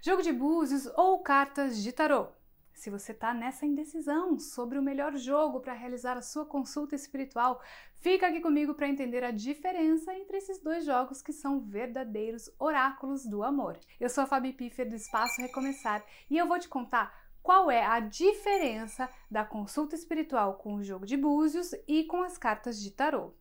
Jogo 0.00 0.22
de 0.22 0.32
búzios 0.32 0.86
ou 0.96 1.18
cartas 1.18 1.82
de 1.82 1.90
tarô? 1.90 2.28
Se 2.72 2.88
você 2.88 3.10
está 3.10 3.34
nessa 3.34 3.66
indecisão 3.66 4.38
sobre 4.38 4.78
o 4.78 4.82
melhor 4.82 5.16
jogo 5.16 5.58
para 5.58 5.72
realizar 5.72 6.16
a 6.16 6.22
sua 6.22 6.46
consulta 6.46 6.94
espiritual, 6.94 7.60
fica 7.96 8.28
aqui 8.28 8.40
comigo 8.40 8.74
para 8.74 8.88
entender 8.88 9.24
a 9.24 9.32
diferença 9.32 10.14
entre 10.14 10.36
esses 10.36 10.62
dois 10.62 10.84
jogos 10.84 11.20
que 11.20 11.32
são 11.32 11.58
verdadeiros 11.58 12.48
oráculos 12.60 13.26
do 13.26 13.42
amor. 13.42 13.76
Eu 13.98 14.08
sou 14.08 14.22
a 14.22 14.26
Fabi 14.28 14.52
Piffer 14.52 14.88
do 14.88 14.94
Espaço 14.94 15.42
Recomeçar 15.42 16.04
e 16.30 16.38
eu 16.38 16.46
vou 16.46 16.60
te 16.60 16.68
contar 16.68 17.27
qual 17.48 17.70
é 17.70 17.82
a 17.82 17.98
diferença 17.98 19.08
da 19.30 19.42
consulta 19.42 19.94
espiritual 19.94 20.56
com 20.56 20.74
o 20.74 20.82
jogo 20.82 21.06
de 21.06 21.16
búzios 21.16 21.74
e 21.88 22.04
com 22.04 22.22
as 22.22 22.36
cartas 22.36 22.78
de 22.78 22.90
tarô. 22.90 23.32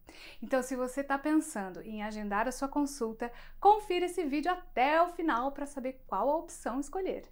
Então, 0.41 0.63
se 0.63 0.77
você 0.77 1.01
está 1.01 1.17
pensando 1.17 1.81
em 1.81 2.01
agendar 2.01 2.47
a 2.47 2.53
sua 2.53 2.69
consulta, 2.69 3.29
confira 3.59 4.05
esse 4.05 4.23
vídeo 4.23 4.49
até 4.49 5.01
o 5.01 5.09
final 5.09 5.51
para 5.51 5.65
saber 5.65 6.01
qual 6.07 6.29
a 6.29 6.37
opção 6.37 6.79
escolher. 6.79 7.25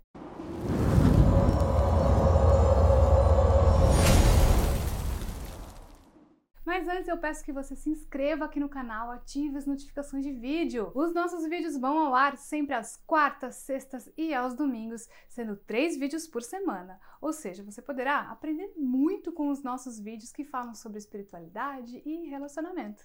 Mas 6.65 6.87
antes 6.87 7.07
eu 7.07 7.17
peço 7.19 7.45
que 7.45 7.53
você 7.53 7.75
se 7.75 7.91
inscreva 7.91 8.45
aqui 8.45 8.59
no 8.59 8.67
canal, 8.67 9.11
ative 9.11 9.55
as 9.55 9.67
notificações 9.67 10.25
de 10.25 10.31
vídeo. 10.31 10.91
Os 10.95 11.13
nossos 11.13 11.47
vídeos 11.47 11.77
vão 11.77 11.99
ao 11.99 12.15
ar 12.15 12.37
sempre 12.37 12.73
às 12.73 12.97
quartas, 12.97 13.57
sextas 13.57 14.11
e 14.17 14.33
aos 14.33 14.55
domingos, 14.55 15.07
sendo 15.29 15.55
três 15.55 15.95
vídeos 15.95 16.27
por 16.27 16.41
semana. 16.41 16.99
Ou 17.21 17.31
seja, 17.31 17.63
você 17.63 17.83
poderá 17.83 18.31
aprender 18.31 18.73
muito 18.75 19.31
com 19.31 19.49
os 19.49 19.61
nossos 19.61 19.99
vídeos 19.99 20.31
que 20.31 20.43
falam 20.43 20.73
sobre 20.73 20.97
espiritualidade 20.97 22.01
e 22.03 22.27
relacionamento. 22.29 23.03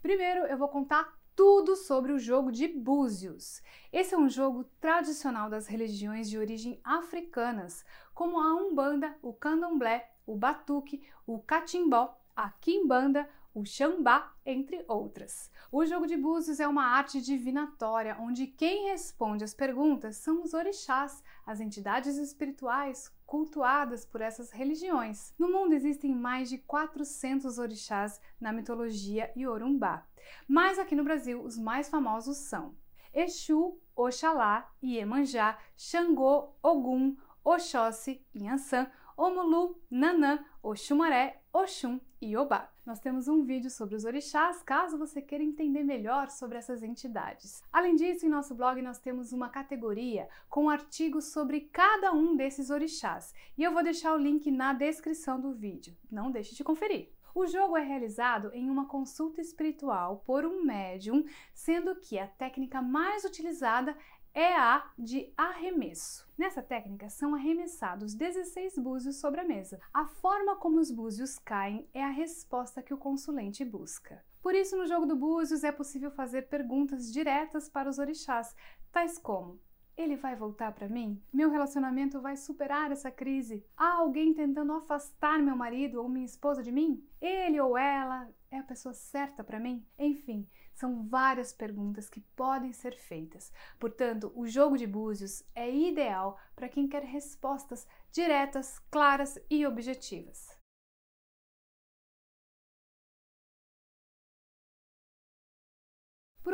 Primeiro 0.00 0.46
eu 0.46 0.56
vou 0.56 0.68
contar 0.68 1.14
tudo 1.36 1.76
sobre 1.76 2.12
o 2.12 2.18
jogo 2.18 2.50
de 2.50 2.66
búzios. 2.66 3.62
Esse 3.92 4.14
é 4.14 4.18
um 4.18 4.28
jogo 4.28 4.64
tradicional 4.80 5.50
das 5.50 5.66
religiões 5.66 6.30
de 6.30 6.38
origem 6.38 6.80
africanas, 6.82 7.84
como 8.14 8.40
a 8.40 8.54
Umbanda, 8.54 9.14
o 9.20 9.34
Candomblé, 9.34 10.10
o 10.26 10.34
Batuque, 10.34 11.02
o 11.26 11.38
Catimbó, 11.38 12.18
a 12.34 12.48
Quimbanda, 12.50 13.28
o 13.56 13.64
Xambá, 13.64 14.34
entre 14.44 14.84
outras. 14.86 15.50
O 15.72 15.86
jogo 15.86 16.06
de 16.06 16.14
búzios 16.14 16.60
é 16.60 16.68
uma 16.68 16.84
arte 16.84 17.22
divinatória 17.22 18.14
onde 18.20 18.46
quem 18.46 18.90
responde 18.90 19.44
as 19.44 19.54
perguntas 19.54 20.16
são 20.16 20.42
os 20.42 20.52
orixás, 20.52 21.24
as 21.46 21.58
entidades 21.58 22.18
espirituais 22.18 23.10
cultuadas 23.24 24.04
por 24.04 24.20
essas 24.20 24.50
religiões. 24.50 25.32
No 25.38 25.50
mundo 25.50 25.72
existem 25.72 26.14
mais 26.14 26.50
de 26.50 26.58
400 26.58 27.56
orixás 27.56 28.20
na 28.38 28.52
mitologia 28.52 29.32
Yorumbá, 29.34 30.06
mas 30.46 30.78
aqui 30.78 30.94
no 30.94 31.02
Brasil 31.02 31.42
os 31.42 31.56
mais 31.56 31.88
famosos 31.88 32.36
são 32.36 32.74
Exu, 33.14 33.80
Oxalá, 33.96 34.70
Iemanjá, 34.82 35.58
Xangô, 35.78 36.52
Ogum, 36.62 37.16
Oxóssi, 37.42 38.22
Inhansã, 38.34 38.86
Omulu, 39.16 39.80
Nanã, 39.90 40.44
Oxumaré, 40.62 41.40
Oxum 41.50 41.98
e 42.20 42.36
Obá. 42.36 42.70
Nós 42.84 43.00
temos 43.00 43.28
um 43.28 43.42
vídeo 43.42 43.70
sobre 43.70 43.94
os 43.94 44.04
orixás, 44.04 44.62
caso 44.62 44.98
você 44.98 45.22
queira 45.22 45.42
entender 45.42 45.82
melhor 45.82 46.28
sobre 46.28 46.58
essas 46.58 46.82
entidades. 46.82 47.64
Além 47.72 47.96
disso, 47.96 48.26
em 48.26 48.28
nosso 48.28 48.54
blog 48.54 48.82
nós 48.82 48.98
temos 48.98 49.32
uma 49.32 49.48
categoria 49.48 50.28
com 50.50 50.68
artigos 50.68 51.32
sobre 51.32 51.62
cada 51.62 52.12
um 52.12 52.36
desses 52.36 52.68
orixás, 52.68 53.34
e 53.56 53.62
eu 53.62 53.72
vou 53.72 53.82
deixar 53.82 54.12
o 54.12 54.18
link 54.18 54.50
na 54.50 54.74
descrição 54.74 55.40
do 55.40 55.54
vídeo. 55.54 55.96
Não 56.10 56.30
deixe 56.30 56.54
de 56.54 56.62
conferir. 56.62 57.08
O 57.34 57.46
jogo 57.46 57.76
é 57.76 57.82
realizado 57.82 58.50
em 58.54 58.70
uma 58.70 58.86
consulta 58.86 59.42
espiritual 59.42 60.22
por 60.24 60.46
um 60.46 60.64
médium, 60.64 61.22
sendo 61.52 61.94
que 61.94 62.18
a 62.18 62.26
técnica 62.26 62.80
mais 62.80 63.24
utilizada 63.24 63.94
é 64.36 64.54
a 64.54 64.86
de 64.98 65.32
arremesso. 65.34 66.28
Nessa 66.36 66.62
técnica 66.62 67.08
são 67.08 67.34
arremessados 67.34 68.12
16 68.12 68.76
búzios 68.76 69.16
sobre 69.16 69.40
a 69.40 69.44
mesa. 69.44 69.80
A 69.94 70.04
forma 70.04 70.56
como 70.56 70.78
os 70.78 70.90
búzios 70.90 71.38
caem 71.38 71.88
é 71.94 72.04
a 72.04 72.10
resposta 72.10 72.82
que 72.82 72.92
o 72.92 72.98
consulente 72.98 73.64
busca. 73.64 74.22
Por 74.42 74.54
isso, 74.54 74.76
no 74.76 74.86
jogo 74.86 75.06
do 75.06 75.16
búzios 75.16 75.64
é 75.64 75.72
possível 75.72 76.10
fazer 76.10 76.48
perguntas 76.48 77.10
diretas 77.10 77.70
para 77.70 77.88
os 77.88 77.98
orixás, 77.98 78.54
tais 78.92 79.16
como: 79.16 79.58
ele 79.96 80.16
vai 80.16 80.36
voltar 80.36 80.72
para 80.72 80.88
mim? 80.88 81.22
Meu 81.32 81.50
relacionamento 81.50 82.20
vai 82.20 82.36
superar 82.36 82.92
essa 82.92 83.10
crise? 83.10 83.64
Há 83.76 83.94
alguém 83.94 84.34
tentando 84.34 84.72
afastar 84.72 85.38
meu 85.38 85.56
marido 85.56 86.02
ou 86.02 86.08
minha 86.08 86.26
esposa 86.26 86.62
de 86.62 86.70
mim? 86.70 87.02
Ele 87.20 87.58
ou 87.60 87.78
ela 87.78 88.28
é 88.50 88.58
a 88.58 88.62
pessoa 88.62 88.92
certa 88.92 89.42
para 89.42 89.58
mim? 89.58 89.84
Enfim, 89.98 90.46
são 90.74 91.08
várias 91.08 91.52
perguntas 91.52 92.10
que 92.10 92.20
podem 92.20 92.72
ser 92.72 92.94
feitas. 92.94 93.50
Portanto, 93.78 94.30
o 94.34 94.46
jogo 94.46 94.76
de 94.76 94.86
búzios 94.86 95.42
é 95.54 95.74
ideal 95.74 96.38
para 96.54 96.68
quem 96.68 96.86
quer 96.86 97.02
respostas 97.02 97.86
diretas, 98.12 98.78
claras 98.90 99.38
e 99.50 99.66
objetivas. 99.66 100.55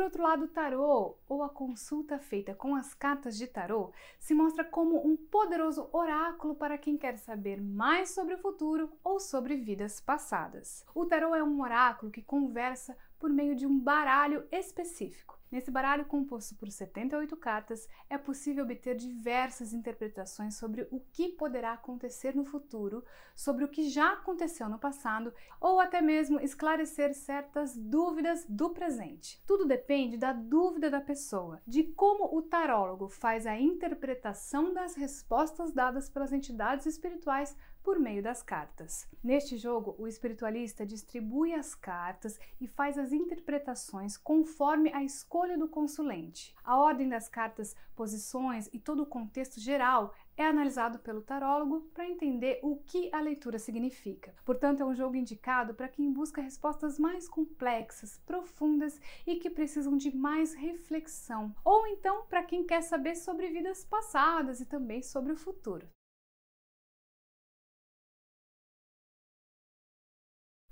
Outro 0.03 0.21
lado, 0.21 0.45
o 0.45 0.47
tarô, 0.47 1.17
ou 1.27 1.43
a 1.43 1.49
consulta 1.49 2.19
feita 2.19 2.53
com 2.53 2.75
as 2.75 2.93
cartas 2.93 3.37
de 3.37 3.47
tarô, 3.47 3.91
se 4.19 4.33
mostra 4.33 4.63
como 4.63 5.05
um 5.05 5.15
poderoso 5.15 5.89
oráculo 5.91 6.55
para 6.55 6.77
quem 6.77 6.97
quer 6.97 7.17
saber 7.17 7.61
mais 7.61 8.09
sobre 8.11 8.35
o 8.35 8.37
futuro 8.37 8.91
ou 9.03 9.19
sobre 9.19 9.55
vidas 9.55 9.99
passadas. 9.99 10.85
O 10.93 11.05
tarô 11.05 11.33
é 11.33 11.43
um 11.43 11.61
oráculo 11.61 12.11
que 12.11 12.21
conversa 12.21 12.97
por 13.23 13.31
meio 13.31 13.55
de 13.55 13.65
um 13.65 13.79
baralho 13.79 14.45
específico. 14.51 15.39
Nesse 15.49 15.71
baralho 15.71 16.03
composto 16.03 16.55
por 16.55 16.69
78 16.69 17.37
cartas, 17.37 17.87
é 18.09 18.17
possível 18.17 18.65
obter 18.65 18.97
diversas 18.97 19.71
interpretações 19.71 20.57
sobre 20.57 20.85
o 20.91 20.99
que 20.99 21.29
poderá 21.29 21.71
acontecer 21.71 22.35
no 22.35 22.43
futuro, 22.43 23.01
sobre 23.33 23.63
o 23.63 23.69
que 23.69 23.87
já 23.87 24.11
aconteceu 24.11 24.67
no 24.67 24.77
passado 24.77 25.33
ou 25.61 25.79
até 25.79 26.01
mesmo 26.01 26.37
esclarecer 26.37 27.13
certas 27.13 27.77
dúvidas 27.77 28.45
do 28.49 28.71
presente. 28.71 29.41
Tudo 29.47 29.65
depende 29.65 30.17
da 30.17 30.33
dúvida 30.33 30.89
da 30.89 30.99
pessoa, 30.99 31.61
de 31.65 31.83
como 31.83 32.35
o 32.35 32.41
tarólogo 32.41 33.07
faz 33.07 33.47
a 33.47 33.57
interpretação 33.57 34.73
das 34.73 34.95
respostas 34.95 35.71
dadas 35.71 36.09
pelas 36.09 36.33
entidades 36.33 36.87
espirituais 36.87 37.55
por 37.83 37.99
meio 37.99 38.23
das 38.23 38.41
cartas. 38.41 39.07
Neste 39.21 39.57
jogo, 39.57 39.93
o 39.99 40.07
espiritualista 40.07 40.85
distribui 40.85 41.53
as 41.53 41.75
cartas 41.75 42.39
e 42.59 42.65
faz 42.65 42.97
as 42.97 43.11
interpretações 43.13 44.17
conforme 44.17 44.91
a 44.93 45.03
escolha 45.03 45.57
do 45.57 45.67
consulente. 45.67 46.53
A 46.63 46.77
ordem 46.77 47.07
das 47.07 47.29
cartas, 47.29 47.75
posições 47.95 48.69
e 48.73 48.79
todo 48.79 49.03
o 49.03 49.05
contexto 49.05 49.59
geral 49.59 50.13
é 50.35 50.45
analisado 50.45 50.99
pelo 50.99 51.21
tarólogo 51.21 51.81
para 51.93 52.07
entender 52.07 52.59
o 52.63 52.77
que 52.77 53.09
a 53.13 53.19
leitura 53.19 53.59
significa. 53.59 54.33
Portanto, 54.43 54.81
é 54.81 54.85
um 54.85 54.95
jogo 54.95 55.15
indicado 55.15 55.73
para 55.73 55.87
quem 55.87 56.11
busca 56.11 56.41
respostas 56.41 56.97
mais 56.97 57.27
complexas, 57.27 58.19
profundas 58.25 58.99
e 59.27 59.35
que 59.35 59.49
precisam 59.49 59.95
de 59.95 60.15
mais 60.15 60.53
reflexão, 60.53 61.53
ou 61.63 61.85
então 61.87 62.25
para 62.25 62.43
quem 62.43 62.65
quer 62.65 62.81
saber 62.81 63.15
sobre 63.15 63.49
vidas 63.49 63.85
passadas 63.85 64.59
e 64.59 64.65
também 64.65 65.03
sobre 65.03 65.33
o 65.33 65.37
futuro. 65.37 65.87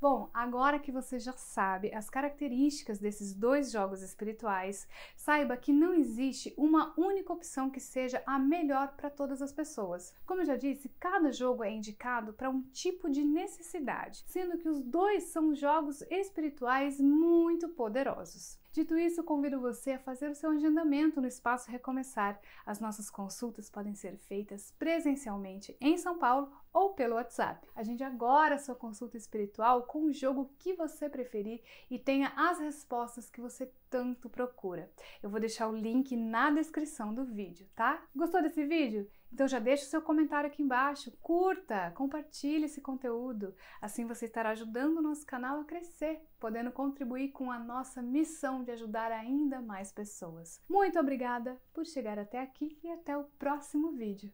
Bom, 0.02 0.32
agora 0.34 0.80
que 0.80 0.92
você 0.92 1.20
já 1.20 1.34
sabe 1.34 1.94
as 1.94 2.10
características 2.10 2.98
desses 2.98 3.36
dois 3.36 3.70
jogos 3.70 4.02
espirituais, 4.02 4.88
saiba 5.16 5.56
que 5.56 5.72
não 5.72 5.94
existe 5.94 6.52
uma 6.58 6.92
única 6.98 7.32
opção 7.32 7.70
que 7.70 7.80
seja 7.80 8.24
a 8.26 8.40
melhor 8.40 8.96
para 8.98 9.12
todas 9.12 9.44
as 9.44 9.54
pessoas. 9.54 10.12
Como 10.26 10.42
eu 10.42 10.46
já 10.46 10.58
disse, 10.58 10.90
cada 11.00 11.32
jogo 11.32 11.64
é 11.64 11.70
indicado 11.70 12.34
para 12.34 12.50
um 12.50 12.64
tipo 12.64 13.12
de 13.12 13.24
necessidade, 13.24 14.24
sendo 14.26 14.58
que 14.58 14.68
os 14.68 14.82
dois 14.82 15.26
são 15.26 15.54
jogos 15.54 16.02
espirituais 16.10 17.00
muito 17.00 17.70
poderosos. 17.70 18.61
Dito 18.72 18.98
isso, 18.98 19.22
convido 19.22 19.60
você 19.60 19.92
a 19.92 20.00
fazer 20.00 20.30
o 20.30 20.36
seu 20.36 20.52
agendamento 20.52 21.20
no 21.20 21.28
Espaço 21.28 21.70
Recomeçar. 21.70 22.40
As 22.66 22.80
nossas 22.80 23.10
consultas 23.10 23.70
podem 23.70 23.94
ser 23.94 24.16
feitas 24.16 24.74
presencialmente 24.80 25.76
em 25.82 25.98
São 25.98 26.18
Paulo 26.18 26.50
ou 26.72 26.94
pelo 26.94 27.16
WhatsApp. 27.16 27.68
Agende 27.76 28.02
agora 28.02 28.56
a 28.56 28.60
sua 28.60 28.74
consulta 28.74 29.18
espiritual 29.18 29.84
com 29.84 30.06
o 30.06 30.14
jogo 30.14 30.54
que 30.58 30.74
você 30.74 31.10
preferir 31.10 31.62
e 31.90 32.00
tenha 32.00 32.32
as 32.34 32.60
respostas 32.60 33.30
que 33.30 33.42
você 33.42 33.70
tanto 33.90 34.30
procura. 34.30 34.90
Eu 35.22 35.30
vou 35.30 35.42
deixar 35.42 35.68
o 35.68 35.76
link 35.76 36.16
na 36.16 36.50
descrição 36.50 37.14
do 37.14 37.26
vídeo, 37.26 37.68
tá? 37.76 38.02
Gostou 38.16 38.42
desse 38.42 38.66
vídeo? 38.66 39.06
Então 39.34 39.48
já 39.48 39.60
deixa 39.60 39.86
o 39.86 39.88
seu 39.88 40.02
comentário 40.02 40.48
aqui 40.48 40.62
embaixo, 40.62 41.12
curta, 41.22 41.92
compartilhe 41.92 42.66
esse 42.66 42.82
conteúdo. 42.82 43.56
Assim 43.82 44.06
você 44.06 44.26
estará 44.26 44.50
ajudando 44.50 44.98
o 44.98 45.02
nosso 45.02 45.26
canal 45.26 45.62
a 45.62 45.66
crescer, 45.66 46.22
podendo 46.40 46.72
contribuir 46.72 47.30
com 47.32 47.50
a 47.52 47.58
nossa 47.58 48.02
missão 48.02 48.64
de 48.64 48.72
ajudar 48.72 49.12
ainda 49.12 49.62
mais 49.62 49.92
pessoas. 49.92 50.62
Muito 50.70 51.00
obrigada 51.00 51.60
por 51.74 51.86
chegar 51.86 52.20
até 52.20 52.42
aqui 52.42 52.78
e 52.84 52.92
até 52.92 53.18
o 53.18 53.24
próximo 53.40 53.92
vídeo. 53.92 54.34